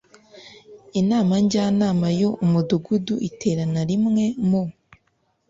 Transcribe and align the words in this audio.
Inama 1.01 1.33
Njyanama 1.43 2.07
y 2.19 2.23
Umudugudu 2.43 3.15
iterana 3.29 3.81
rimwe 3.89 4.25
mu 4.49 4.61